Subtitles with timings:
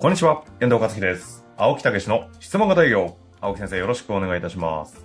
[0.00, 1.44] こんにちは、遠藤和樹です。
[1.56, 3.16] 青木武の質問型営業。
[3.40, 5.04] 青木先生、よろしくお願いいたします。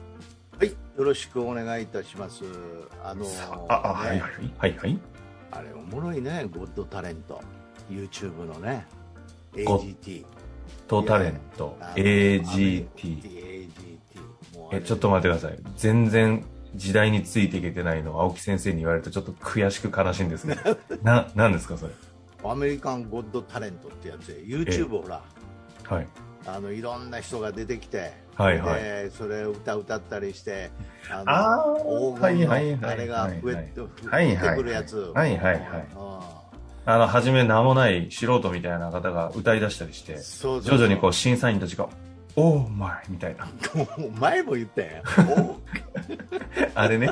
[0.60, 2.44] はい、よろしくお願いいたします。
[3.04, 4.72] あのさあ、あ、はいはいねはい。
[4.72, 5.00] はいはい。
[5.50, 7.42] あれおもろいね、ゴッドタレント、
[7.90, 8.86] YouTube のね、
[9.66, 10.26] ゴ AGT。
[10.88, 12.92] トタレント AGT。
[12.94, 13.70] AGT。
[14.74, 15.58] え、ちょっと待ってください。
[15.76, 20.78] 全然時代についていけてないのを青木先生に言われるとちょっと悔しく悲しいんですけど。
[21.02, 21.94] な、なんですか、それ。
[22.52, 25.22] アメリカンゴッドタレントってやつで、YouTube ほら、
[25.88, 26.08] はい。
[26.46, 28.84] あのいろんな人が出てきて、はいはい。
[28.84, 30.72] でそれを歌歌ったりして、
[31.10, 31.76] あのあ
[32.16, 33.56] 黄金のあれが増え
[34.10, 34.98] はいてくるやつ。
[35.14, 35.88] はいはいはい。
[36.86, 41.88] あの、初め名もない素人みたいな方が歌い出したりして、そうそう徐々にこう審査員たちが、
[42.36, 43.46] オーマイみたいな。
[44.04, 45.04] う、前も言ったやん？
[45.40, 45.60] お
[46.76, 47.10] あれね、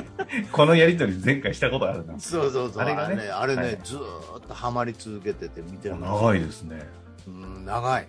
[0.50, 2.18] このやりとり前回したことあるな。
[2.18, 2.82] そうそうそう。
[2.82, 6.82] あれがねあれね、はいずーっとハマり続けてて見てるすよ長いですね。
[7.26, 8.06] うん、長い。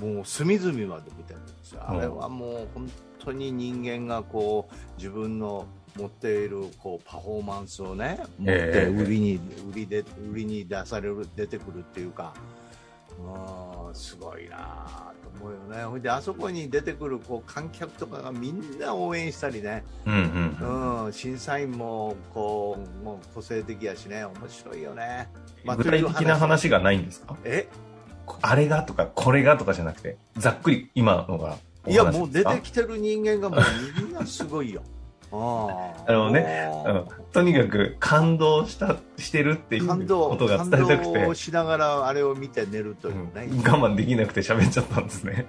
[0.00, 1.82] もう隅々まで見てるんですよ。
[1.88, 9.36] うんあれはもう本当に人間がこう自分の持っているこうパフォーマンスをね持ってええ売りに、
[9.70, 12.32] 売りで売りに出される出てくるっていうか、
[13.18, 15.84] うんすごいなと思うよね。
[15.84, 19.84] ほいであそこに出てくるこう観客とかがみんな応援したりね。
[20.06, 20.14] うん
[20.60, 21.04] うん。
[21.06, 25.28] うん、審査員もこうもう個性的やしね面白いよね。
[25.64, 27.36] まあ具体的な話がないんですか？
[27.44, 27.68] え？
[28.40, 31.58] あれがとか、これがとかじゃなくて、ざっくり今のが。
[31.88, 33.60] いやもう出てきてる人間がもう
[34.00, 34.82] みんなすごいよ。
[35.32, 43.58] ああのねうんとにかく感動した、してるっていう感動ことが感伝えたくて、動しながらあれを見て寝るというね、うん。
[43.60, 45.46] 我慢できなくて喋っちゃったんですね。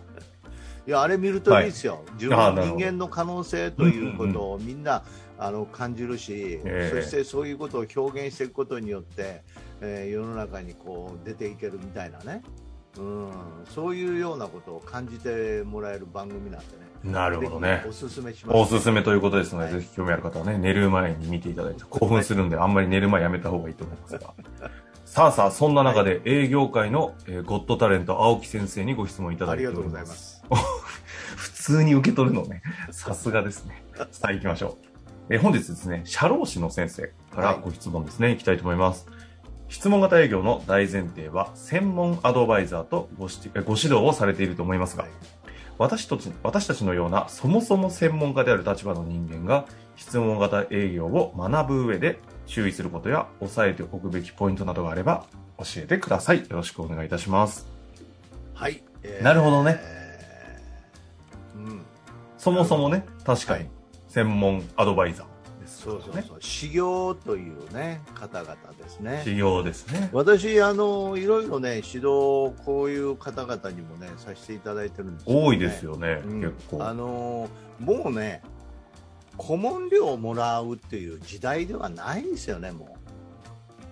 [0.86, 5.04] いやあれ見るといいですよ、自分の人間の可能性ということをみんな
[5.38, 7.02] あの感じるし、ええ。
[7.02, 9.42] そしてそういうことを表現していくことによって、
[9.82, 12.42] えー世の中にこう出ていけるみたいなね、
[12.98, 13.30] うん、
[13.68, 16.94] そういうようなことを感じてもらえる番組なんでね。
[17.04, 17.92] なるほどねお。
[17.92, 18.74] すすめします。
[18.74, 24.34] おすすめということですので、はいぜひ興味ある方はね、寝る前に見ていただいて、興奮するんで、あんまり寝る前やめた方がいいと思いますが。
[25.04, 30.08] さあさあ、そんな中で営業界の、えーゴッドタレント青木先生にご質問いただいておりありがとうございま。
[30.08, 30.44] ますす。
[31.36, 32.62] 普通に受け取るのね。
[32.90, 33.84] さすがですね。
[34.10, 34.86] さあ行きましょう。
[35.30, 39.06] えー本日ですね、社労士の先生からご質問ですね、い、きたいと思います。
[39.68, 45.12] 質問型営業の大前提は、専門アドバイザーとご指えご指導をされていると思いますが、はい
[45.78, 49.66] 私たち私たちのようなそもそも専門家である立場の人間が
[49.96, 55.26] 質問型営業を学ぶ上で注意することや押さえておくべきポイントなどがあれば
[55.58, 56.40] 教えてください。
[56.40, 57.66] よろしくお願いいたします。
[58.54, 58.82] はい。
[59.02, 61.82] えなるほどねえーうん。
[62.38, 63.70] そもそもね、確かにはい
[64.08, 65.33] 専門アドバイザー。
[65.84, 66.36] そうそうそう。
[66.40, 69.20] 修行というね、方々ですね。
[69.22, 70.08] 修行ですね。
[70.12, 75.46] 私、あの、いろいろね、指導、こういう方々にもね、させていただいてるんですよ、ね。
[75.46, 76.84] 多いですよね、うん結構。
[76.84, 78.42] あの、もうね、
[79.36, 82.96] 顧問料をもらうっていう時代ではないですよね、も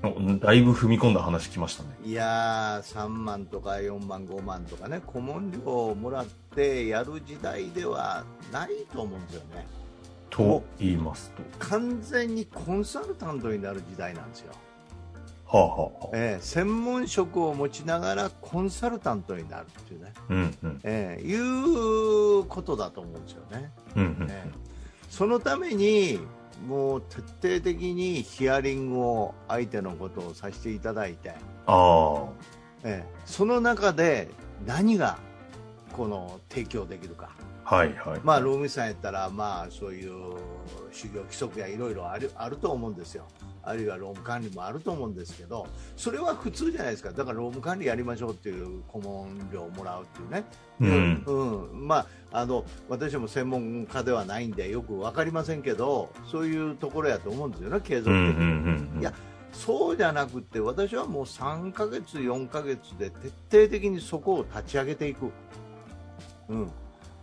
[0.04, 1.90] おだいぶ踏み込んだ話きましたね。
[2.04, 2.08] う。
[2.08, 9.81] いやー、3万とか4万、5万とかね、顧問料をもらってやる時代ではないと思うんですよね。
[10.32, 11.42] と言いますと。
[11.58, 14.52] 完全にコンサルタントになる時代なんですよ。
[15.46, 20.80] はあ、はあはあ、えー専門職を持ちながらコンサルタントになるっていうね、うんうん。
[20.82, 23.70] えーいうことだと思うんですよね。
[23.94, 24.72] うんうんえー
[25.10, 26.18] そのために
[26.66, 31.34] もう徹底的にヒアリングを相手のことをさせていただいて、
[31.66, 32.24] あ
[32.82, 34.30] えーその中で
[34.64, 35.18] 何が
[35.92, 38.20] この提供できるか、あ、はいはい。
[38.22, 40.12] まあ、労務士さんやったら、まあ、そういう
[40.90, 43.26] 修行規則やいろいろあるあると思うんですよ。
[43.64, 47.12] あるいは労務管理もあると思うんですけど、それは普通じゃないですか。
[47.12, 50.44] だから労務管理やりましょうっていう顧問料をもらうっていうね。
[50.80, 51.24] うん。
[51.26, 58.44] うんまあ、あの私も専門家ではないんでよく分かりませんけどそういうところやと思うんですよね、継続うんうん的に。
[58.44, 59.00] うんうん。
[59.00, 59.12] いや
[59.52, 65.30] そうじゃなくて私はもう3ヶ月、4ヶ月で徹底的にそこを立ち上げていく、
[66.48, 66.70] うん、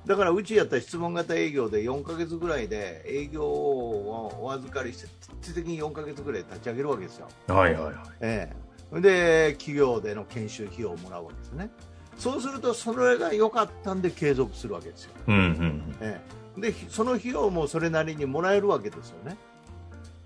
[0.05, 5.07] だからうちやったら質問型営業で4ヶ月ぐらいで営業をお預かりして
[5.41, 7.27] 徹底的に4ヶ月ぐらい立ち上げるわけですよ。
[7.47, 7.95] はいはいはい。
[8.21, 8.53] え
[8.93, 11.69] え、で企業での研修費用をもらうわけですね。
[12.17, 15.11] そうするとそれが良かったんで継続するわけですよ。
[15.27, 16.21] うんうんえ
[16.57, 19.37] え、でその費用もそれなりにもらえるわけですよね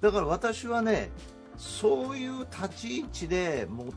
[0.02, 1.12] だから私はね
[1.58, 3.88] そういう立ち位置でもう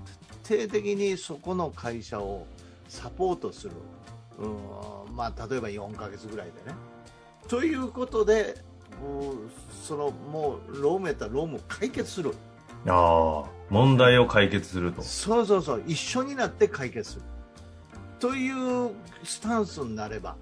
[0.43, 2.47] 徹底的にそこの会社を
[2.89, 3.73] サポートする、
[4.39, 6.77] うんまあ、例えば4ヶ月ぐらいでね
[7.49, 8.57] ということで
[9.01, 9.35] もう
[9.83, 12.35] そのもう労務やったら労務を解決する
[12.87, 15.03] ああ、問題を解決すると。
[15.03, 17.23] そうそうそう一緒になって解決する
[18.21, 18.91] という
[19.25, 20.37] スタンスになれば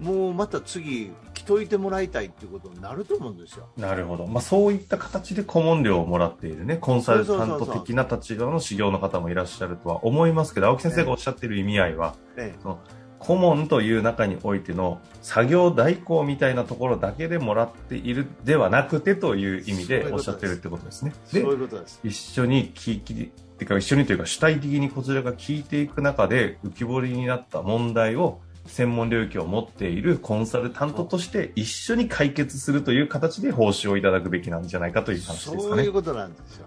[0.00, 3.68] もうまた次来といてもらいたいっていうことになると思うんですよ。
[3.76, 4.26] なるほど。
[4.26, 12.78] まあ、そういった形で顧問料をもらっているね、コンサルタント的な立場の修行の方もいらっしゃるとは思いますけど、青木先生がおっしゃってる意味合いは、ええその
[13.18, 21.12] 顧問という中においての作業代行みたいなところだけでもらっているではなくてという意味でおっしゃってるってことですね。
[21.24, 22.00] そうでいうことです。
[22.04, 35.92] 一緒に聞き、てか一緒にというか主体的にこちらが聞いていく中で浮き彫りになった問題を専門領域を持っているコンサルタントとして一緒に解決するという形で報酬をいただくべきなんじゃないかという話ですかねそういう。
[35.92, 36.66] ことなんですよ。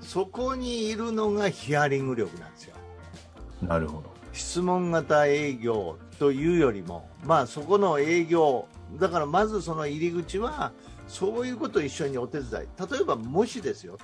[0.00, 2.76] そこにいるのがヒアリング力なんですよ。
[3.62, 4.15] なるほど。
[4.36, 8.68] 質問型営業というよりも、まあ、そこの営業、
[9.00, 10.72] だからまずその入り口は、
[11.08, 13.98] そういうことを一緒にお手伝い、例えばもしですよ、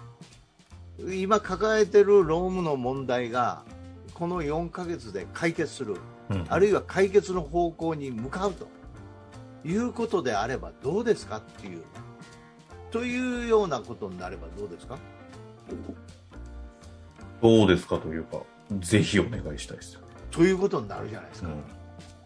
[1.11, 3.63] 今抱えてる労務の問題が、
[4.15, 5.97] この4ヶ月で解決する、
[6.31, 6.47] うん。
[6.49, 8.67] あるいは解決の方向に向かうと。
[9.65, 11.85] いうことであればどうですかっていう、
[12.91, 14.99] というようなことになればどうですか？
[17.41, 18.39] どうですかというか、
[18.81, 20.01] ぜひお願いしたいですよ。
[20.01, 20.07] ね。
[20.33, 21.49] ということになるじゃないですか。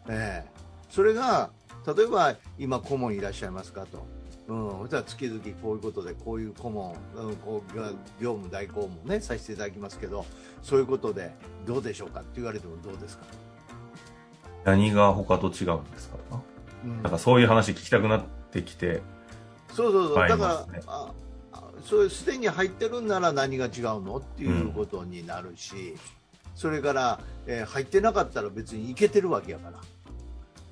[0.09, 0.51] ええ、
[0.89, 1.51] それが
[1.87, 4.07] 例えば今、顧問いらっしゃいますかと、
[4.49, 7.75] うん、そしたら月々こういうことでこういう顧問、うん、こう
[8.23, 10.25] 業務代行も、ね、させていただきますけど
[10.63, 11.35] そういうことで
[11.67, 13.25] どうでしょうかって言われてもどうですか、
[14.65, 16.17] 何が他と違うんですか
[16.85, 17.03] うん。
[17.03, 19.03] なんかそういう話聞きたくなってきて、
[19.73, 21.13] そうそうそう、ありだから、あ
[21.53, 23.73] あそういうすでに入ってるんなら何が違う
[24.03, 24.17] の？
[24.17, 25.95] っていうことになるし、
[26.57, 29.79] それから、えー入ってなかったら別にいけてるわけやから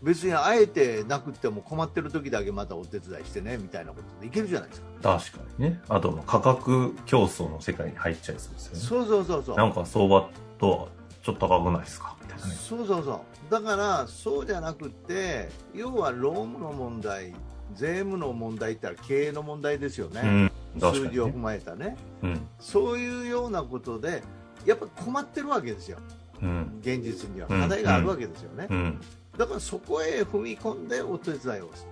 [0.02, 5.18] 別にあえてなくても困ってる時だけまたお手伝いしてねみたいなことでいけるじゃないですか。
[5.18, 5.80] 確かにね。
[5.88, 8.80] あと、価格競争の世界に入っちゃいそうですよね。
[8.80, 9.56] そうそうそうそう。
[9.56, 10.28] なんか相場
[10.58, 10.88] とは
[11.22, 12.16] ちょっと高くないですか？
[12.20, 12.54] みたいなね。
[12.54, 13.50] そうそうそう。
[13.50, 17.32] だからそうじゃなくて要は労務の問題、
[17.74, 20.20] 税務の問題って言ったら経営の問題ですよね。
[20.22, 20.52] うん。
[20.80, 21.08] 確数。
[21.08, 21.96] 字を踏まえたね。
[22.22, 22.46] うん。
[22.58, 24.22] そういうようなことで
[24.64, 25.98] やっぱ困ってるわけですよ。
[26.42, 26.78] うん。
[26.80, 28.66] 現実にはうん課題があるわけですよね。
[28.70, 29.00] うん。
[29.36, 31.86] だからそこへ踏み込んでお手伝いをす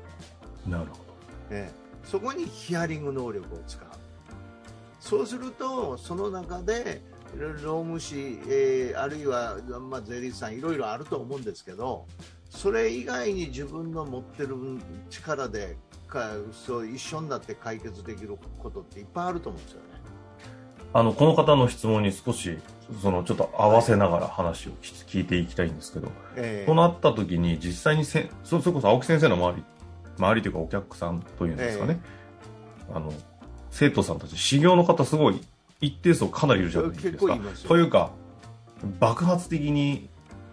[0.66, 0.70] る。
[0.70, 0.98] なるほ
[1.50, 3.88] ええそこにヒアリング能力を使う
[5.00, 7.00] そうするとその中で
[7.38, 12.06] 労務士、えーあるいは、まあ、税理士さんいろいろあると思うんですけど
[12.50, 14.56] それ以外に自分の持ってる
[15.10, 15.76] 力で
[16.06, 19.92] かそう一緒になって解決できることっていっぱいあると思うんですよね。
[20.93, 20.99] ど。
[20.99, 22.59] あの、この方の質問に少し、
[23.00, 26.67] その、ちょっと合わせながら話を聞聞いていきたいんですけど、ええ。
[26.67, 29.65] となった時に実際にせそそれこそ青木先生の周り
[30.19, 32.00] 周りというかお客さんというんですかね、
[32.94, 33.12] あの
[33.71, 35.41] 生徒さんたち修行の方すごい
[35.81, 38.11] 一定数かなりいるじゃないです結かというか
[39.00, 40.09] 爆発的に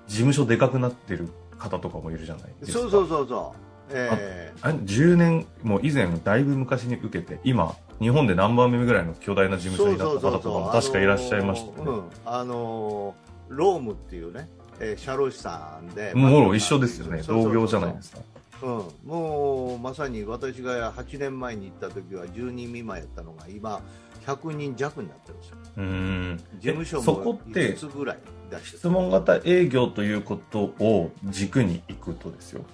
[0.07, 2.79] 事務所でかくなってる方とかもいるじゃないですか。
[2.79, 14.47] そうそうそうそう、えあ10年もう以前だいぶ昔に受けて今日本で何番目ぐらいの巨大な事務所になった方とかも確かいらっしゃいましたよね、あのーロームっていうね、
[14.79, 17.23] えー社労士さんで、もう一緒ですよね。
[17.23, 18.19] 同業じゃないですか。
[18.61, 23.81] うん、もうまさに私が8年前に行った時は10人未満やったのが今
[24.25, 26.37] 100人弱になってるんですようーん。
[26.59, 28.19] 事務所えそこもって5つぐらい
[28.51, 32.65] 出してる質問型営業ということを軸にいくとですよ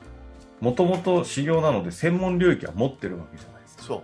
[0.62, 3.84] もともと修行なので専門領域は持ってるわけじゃないですか。
[3.84, 4.04] そ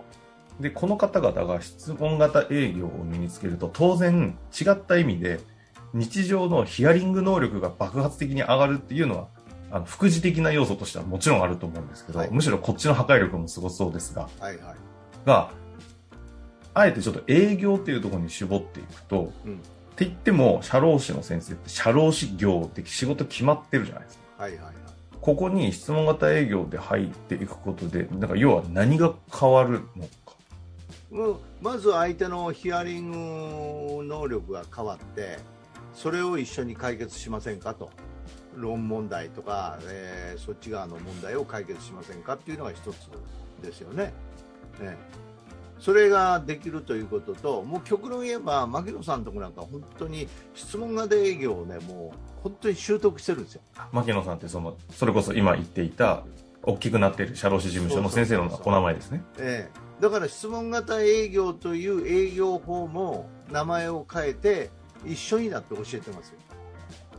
[0.60, 0.62] う。
[0.62, 5.40] でこの方々が質問型営業を身につけると当然違った意味で
[5.94, 9.28] 日常のヒアリング能力が爆発的に上がるっていうのは
[9.70, 12.30] あの副次的な要素としてはもちろんあると思うんですけど、はい。
[12.30, 14.76] むしろこっちの破壊力もすごそうですがはいはい。
[15.26, 15.50] が
[16.74, 19.54] あえてちょっと営業っていうところに絞っていくと、うん。
[19.54, 19.56] っ
[19.94, 24.42] て言っても社労士の先生って社労士業って仕事決まってるじゃないですか。
[24.44, 24.81] はいはいはい
[25.22, 30.34] ここに質問型営業で入っていくことでなんか要は何が変わるのか。
[31.60, 35.38] まず相手のヒアリング能力が変わって
[35.94, 37.88] それを一緒に解決しませんかと。
[38.56, 43.08] 論問題とか、えーそっち側の問題を解決しませんかっていうのが一つ
[43.62, 44.12] ですよね。
[44.80, 44.96] ね
[45.82, 53.62] それができるということと、もう極論言えば、牧野さんのところなんか本当に質問型営業をね、もう本当に習得してるんですよ。
[53.90, 56.22] 牧野さんってそのそれこそ今言っていた
[56.62, 59.24] 大きくなっている社労士事務所の先生のお名前ですね。
[59.40, 60.00] ええ。
[60.00, 64.70] だから質問型営業という営業法も名前を変えて
[65.04, 66.38] 一緒になって教えてますよ。
[66.48, 66.54] あ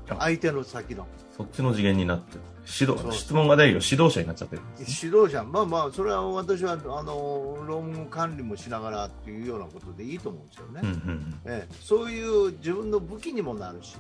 [0.08, 1.08] 相手の先の。
[1.36, 2.42] そっちの次元になってる。
[2.66, 4.62] 指導質問型営業指導者になっちゃってる。
[4.80, 11.40] 指導者まあまあそれは私はあの論文管理もしながらっていうようなことでいいと思うんですよね、うんうんうん。
[11.46, 11.76] ええ。
[11.82, 13.98] そういう自分の武器にもなるし、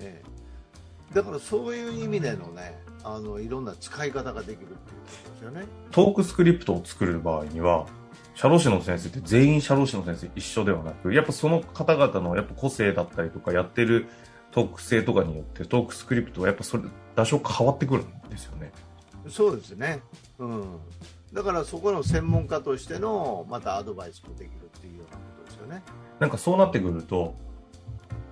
[0.00, 0.22] え
[1.12, 1.14] え。
[1.14, 4.80] だからそういう意味でのねあのいろんな使い方ができるっていうこ
[5.26, 5.66] とですよね。
[5.92, 7.86] トークスクリプトを作る場合には、
[8.34, 14.08] 社労士の先生って全員社労士の先生一緒ではなく、やっぱその方々のやっぱ個性だったりとか、やってる
[14.54, 16.84] 特性とかによってトークスクリプトはやっぱそれ、
[17.16, 18.70] 多少変わってくるんですよね。
[19.28, 20.00] そうですね、
[20.38, 20.64] うん、
[21.32, 25.82] だからそこの専門家としてのまたアドバイスもできるっていうようなことですよね。
[26.20, 27.34] なんかそうなってくると、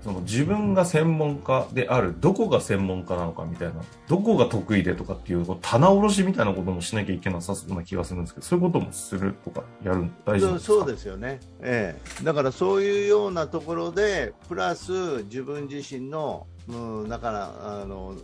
[0.02, 3.74] その自分が専門家である、どこが専門家なのかみたいな、
[4.08, 14.92] どこが得意でとかっていう、棚卸しみたいなこともしなきゃいけなさそうな気がするんですけど、そういうこともするとか、やる、大事そうですよね、ええ、だからそういうようなところでプラス
[15.24, 18.14] 自分自身の、うん、だからあの、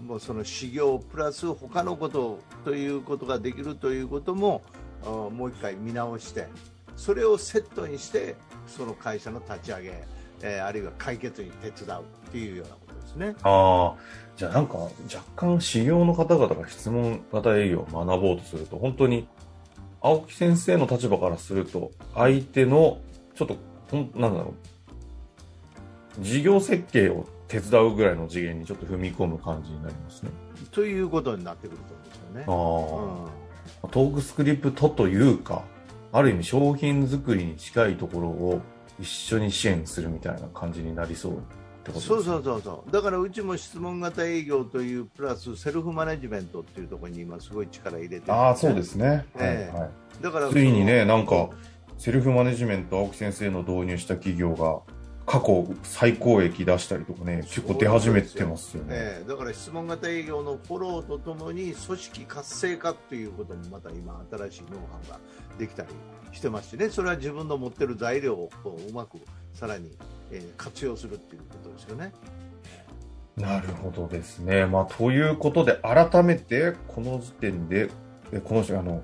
[0.00, 4.62] うん、もうその修行プラス他のことということができるということも
[5.04, 6.48] あもう一回見直して
[6.96, 8.34] それをセットにして
[8.66, 10.04] その会社の立ち上げ、
[10.42, 13.34] えーあるいは解決に手伝うっていうようなことですね。
[13.42, 13.96] ああ、
[14.36, 14.90] じゃあなんか若
[15.36, 19.28] 干修行の方々が質問型営業を学ぼうとすると、本当に
[20.00, 23.00] 青木先生の立場からすると、相手の、
[23.34, 23.56] ちょっと、
[23.90, 24.54] ほんなんだろ
[26.20, 30.30] う、事業設計を手伝うぐらいの次元にちょっと踏み込む感じになりますね。
[30.70, 32.54] ということになってくると思うんですよ
[33.20, 33.26] ね。
[33.82, 35.64] ああ、トークスクリプトというか、
[36.12, 38.60] ある意味商品作りに近いところを
[38.98, 41.42] 一緒に支援するみたいな感じになりそうって
[41.92, 49.24] ことですそうそうそうそうだからうちも質問型営業というプラスセルフマネジメントっていうところに今すごい力入れてああ、そうですね。
[49.36, 49.90] ええはいはい。
[50.22, 51.50] だからついにね、なんか、
[51.96, 54.80] セルフマネジメント青木先生の導入した企業が、
[55.28, 58.88] 過去最高益出したりとかね、結構出始めてますよね。
[58.92, 65.20] ええだから質問型営業のフォローとともに組織活性化っていうこともまた今新しいノウハウが
[65.58, 65.88] できたり
[66.32, 69.18] してますしねそれは自分の持ってる材料をこううまく
[69.52, 69.90] さらに、
[70.30, 72.12] えー活用するっていうことですよね。
[73.36, 74.66] なるほどですね。
[74.66, 77.88] まあ、ということで、改めて、この時点で、
[78.32, 79.02] えこの人、あの、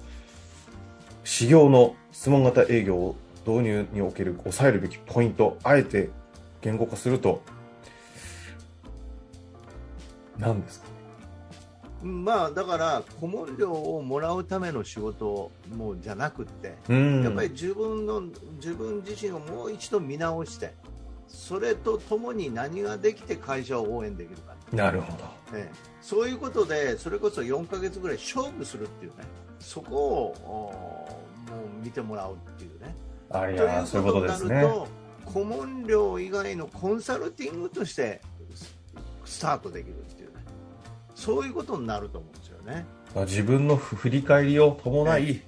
[1.23, 3.16] 修行の質問型営業を
[3.47, 6.11] 導入における抑えるべきポイント、あえて
[6.63, 7.43] 言語化すると、
[10.39, 10.87] 何ですか
[12.03, 17.23] うんまあだから顧問料をもらうための仕事もうじゃなくって、うん。
[17.25, 18.23] やっぱり自分の
[18.57, 20.75] 自分自身をもう一度見直して
[21.29, 25.25] それとともに何ができて会社を応援できるか、なるほど。
[25.55, 29.25] ええそういうことでそれこそ4ヶ月ぐらい勝負するっていうね
[29.59, 30.35] そこを
[31.49, 32.95] おもう見てもらうっていうね。
[33.43, 34.55] あそういううことですね。
[34.57, 34.88] になると
[35.25, 38.21] 顧問料以外のコンサルティングとして
[38.55, 38.75] ス
[39.25, 40.35] スタートできるっていうね
[41.14, 42.85] そういうことになると思うんですよね。
[43.14, 45.43] まあ自分の振り返りを伴い、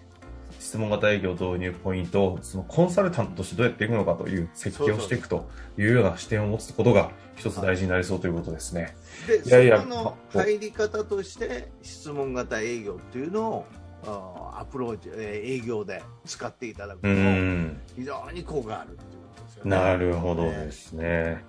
[0.59, 8.97] 質問型営業導入ポイントを、そのコンサルタントとしてどうやっていくのかという設計をしていくというような視点を持つことが一つ大事になりそうということですね。
[9.27, 13.65] でいやいやそこの入り方として質問型営業っていうのを
[14.05, 17.81] アプローチ、えー営業で使っていただくとうん。
[17.97, 19.71] 非常に効果があるっていうことですよね。
[19.71, 21.43] なるほどですね。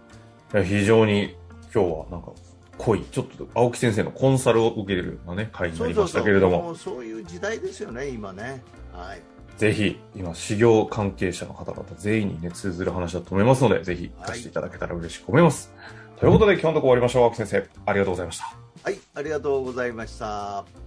[0.54, 1.36] いや非常に
[1.74, 2.32] 今日はなんか
[2.78, 8.62] 濃い、ちょっと青木先生のコンサルを受けれるようなね、会になりましたけれども、そういう時代ですよね、今ね。
[8.94, 9.22] はい。
[9.58, 15.74] ぜひ、今、修行関係者の方々全員にね、通ずる話だと思いますので、ぜひ、活かしていただけたら嬉しく思います。
[16.20, 17.24] ということで、今日のところ終わりましょう。
[17.24, 18.56] 青木先生、ありがとうございました。
[18.84, 20.87] はい、ありがとうございました。